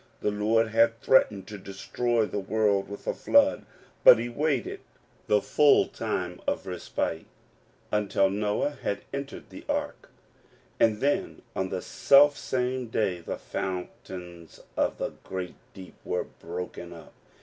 [0.21, 3.67] The Lord had threatened to destroy the world with a flood,
[4.03, 4.79] but he waited
[5.27, 7.27] the full time of respite
[7.91, 10.09] until Noah had entered the ark;
[10.79, 17.13] and then, on the selfsame day the fountains of the great deep were broken up.